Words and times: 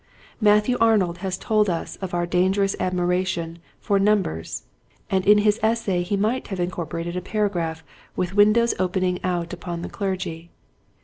Matthew 0.41 0.77
Arnold 0.81 1.19
has 1.19 1.37
told 1.37 1.69
us 1.69 1.95
of 1.97 2.15
our 2.15 2.25
dangerous 2.25 2.75
admiration 2.79 3.59
for 3.79 3.99
numbers, 3.99 4.63
and 5.11 5.23
in 5.27 5.37
his 5.37 5.59
essay 5.61 6.01
he 6.01 6.17
might 6.17 6.47
have 6.47 6.59
incorporated 6.59 7.15
a 7.15 7.21
paragraph 7.21 7.83
with 8.15 8.33
windows 8.33 8.73
opening 8.79 9.23
out 9.23 9.53
upon 9.53 9.83
the 9.83 9.89
clergy. 9.89 10.49